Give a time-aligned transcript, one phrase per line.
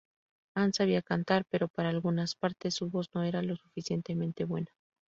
[0.55, 4.71] Ann sabía cantar, pero para algunas partes su voz no era lo suficientemente buena.